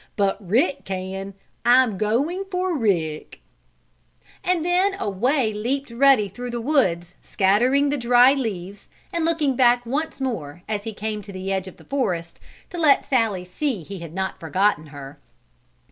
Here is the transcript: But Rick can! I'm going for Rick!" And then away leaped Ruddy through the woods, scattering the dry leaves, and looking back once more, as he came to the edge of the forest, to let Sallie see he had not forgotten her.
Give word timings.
But 0.15 0.37
Rick 0.43 0.83
can! 0.85 1.35
I'm 1.63 1.95
going 1.99 2.45
for 2.49 2.75
Rick!" 2.75 3.39
And 4.43 4.65
then 4.65 4.95
away 4.95 5.53
leaped 5.53 5.91
Ruddy 5.91 6.27
through 6.27 6.49
the 6.49 6.59
woods, 6.59 7.13
scattering 7.21 7.89
the 7.89 7.99
dry 7.99 8.33
leaves, 8.33 8.87
and 9.13 9.25
looking 9.25 9.55
back 9.55 9.85
once 9.85 10.19
more, 10.19 10.63
as 10.67 10.85
he 10.85 10.93
came 10.95 11.21
to 11.21 11.31
the 11.31 11.51
edge 11.53 11.67
of 11.67 11.77
the 11.77 11.85
forest, 11.85 12.39
to 12.71 12.79
let 12.79 13.05
Sallie 13.05 13.45
see 13.45 13.83
he 13.83 13.99
had 13.99 14.15
not 14.15 14.39
forgotten 14.39 14.87
her. 14.87 15.19